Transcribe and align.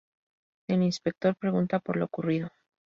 El 0.67 0.81
inspector 0.81 1.35
pregunta 1.35 1.77
por 1.79 1.95
lo 1.95 2.05
ocurrido. 2.05 2.49